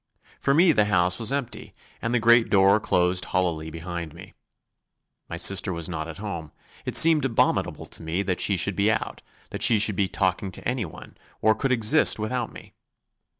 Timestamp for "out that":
8.89-9.61